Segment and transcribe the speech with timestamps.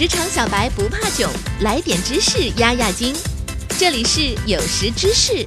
[0.00, 3.14] 职场小白不怕囧，来点知识压压惊。
[3.78, 5.44] 这里是有识知识，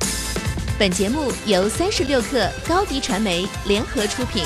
[0.78, 4.44] 本节目由三十六克高低传媒联合出品。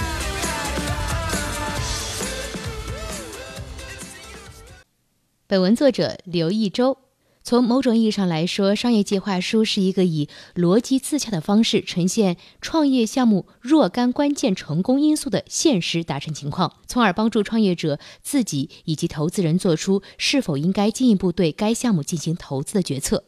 [5.45, 7.06] 本文作者刘一周。
[7.47, 23.23] 从某种意义上来说，商业计划书是一个以逻辑自洽的方式呈现创业项目若干关键成功因素的现实达成情况，从而帮助创业者自己以及投资人做出是否应该进一步对该项目进行投资的决策。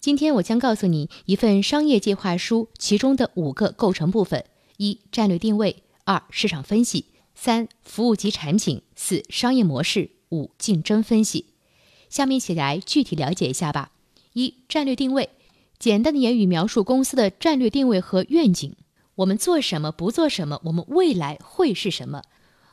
[0.00, 4.44] 今天我将告诉你一份商业计划书其中的五个构成部分：
[4.78, 7.04] 一、战略定位；二、市场分析；
[7.36, 11.46] 三、服务及产品；四、商业模式；五、竞争分析。
[12.10, 13.92] 下面一起来具体了解一下吧。
[14.34, 15.30] 一、战略定位，
[15.78, 18.76] 简单的言语描述公司的战略定位和愿景。
[19.16, 22.22] 我们做什么，不做什么，我们未来会是什么？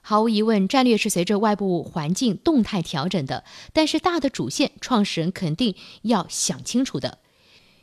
[0.01, 7.19] 毫无疑问，战略是随着外部环境动态调整的，但是大的主线，创始人肯定要想清楚的。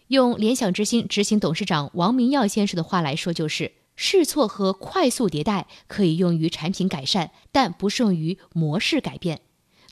[0.09, 9.41] 用联想之星执行董事长王明耀先生的话来说，就是试错和快速迭代可以用于产品改善，但不适用于模式改变。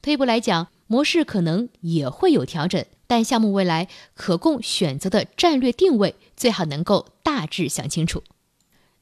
[0.01, 0.69] 退一步来讲。
[0.93, 8.23] 模式可能也会有调整，但项目未来可供选择的战略定位最好能够大致想清楚。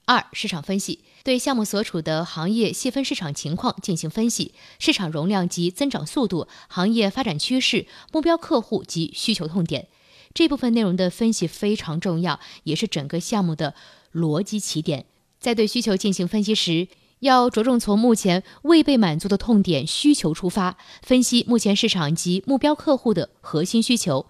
[0.05, 9.89] 二、市场分析，对项目所处的行业细分市场情况进行分析，市场容量及增长速度、行业发展趋势、目标客户及需求痛点，
[10.33, 13.75] 这部分内容的分析非常重要，也是整个项目的
[14.13, 15.07] 逻辑起点。
[15.41, 16.87] 在对需求进行分析时，
[17.21, 24.27] 要着重从目前未被满足的痛点需求出发，分析目前市场及目标客户的核心需求。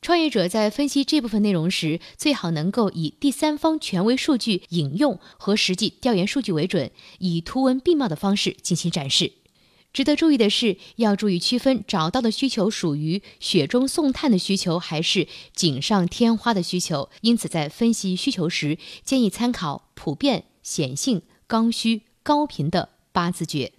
[0.00, 9.34] 创业者在分析这部分内容时，最好能够以第三方权威数据引用和实际调研数据为准，以图文并茂的方式进行展示。
[9.92, 17.10] 值得注意的是，要注意区分找到的需求属于雪中送炭的需求，还是锦上添花的需求。
[17.20, 22.02] 因此，在分析需求时，建议参考普遍、显性、刚需。
[22.24, 23.72] 高频的八字诀。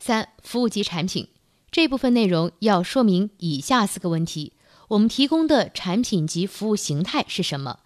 [0.00, 1.28] 三、服务及产品
[1.70, 4.52] 这部分内容要说明以下四个问题：
[4.88, 7.78] 我们提供的产品及服务形态是什么？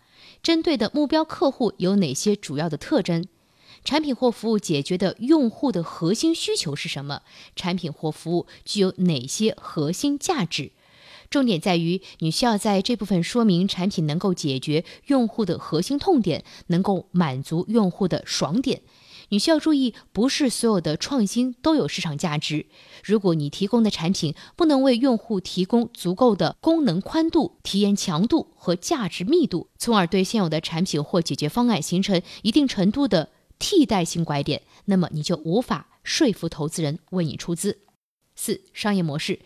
[0.43, 3.27] 针对的目标客户有哪些主要的特征？
[3.85, 7.21] 产品或服务解决的用户的核心需求是什么？
[7.55, 10.73] 产品或服务具有哪些核心价值？
[11.29, 18.83] 重点在于你需要在这部分说明产品能够解决用户的核心痛点，能够满足用户的爽点。
[19.29, 22.67] 你需要注意，不是所有的创新都有市场价值。
[23.05, 37.79] 如果你提供的产品不能为用户提供足够的功能宽度、体验强度和价值密度，从而对现有的产品或解决方案形成一定程度的替代性拐点，那么你就无法说服投资人为你出资。
[38.39, 39.41] 四、商业模式。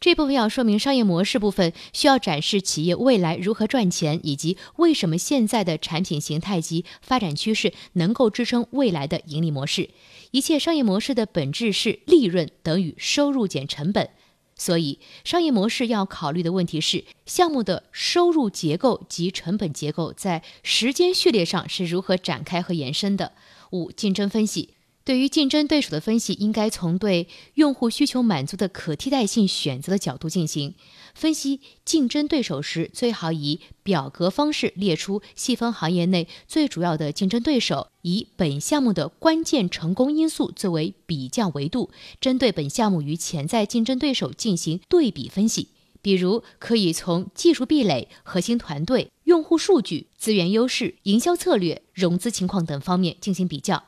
[0.00, 9.90] 这部分要说明商业模式部分，需要展示企业未来如何赚钱，以及为什么现在的产品形态及发展趋势能够支撑未来的盈利模式。
[10.30, 14.08] 一切商业模式的本质是利润等于收入减成本，
[14.56, 23.32] 所以商业模式要考虑的问题是项目的收入结构及成本结构在时间序列上是如何展开和延伸的。
[23.72, 24.70] 五、竞争分析。
[25.10, 30.76] 对于竞争对手的分析，应该从对用户需求满足的可替代性选择的角度进行
[31.16, 31.58] 分析。
[31.84, 45.70] 竞争对手时，最好以表格方式列出细分行业内最主要的竞争对手，以本项目的关键成功因素作为比较维度，针对本项目与潜在竞争对手进行对比分析。
[46.00, 53.82] 比如，可以从技术壁垒、核心团队、用户数据、资源优势、营销策略、融资情况等方面进行比较。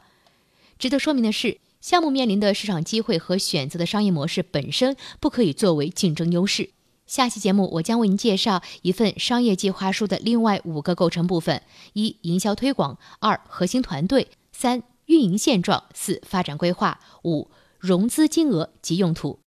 [0.82, 6.70] 值得说明的是，项目面临的市场机会和选择的商业模式本身不可以作为竞争优势。
[7.06, 11.62] 下期节目我将为您介绍一份商业计划书的另外五个构成部分：
[11.92, 19.38] 一、营销推广；二、核心团队；三、运营现状；四、发展规划；五、融资金额及用途。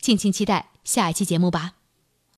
[0.00, 1.74] 敬请期待下一期节目吧。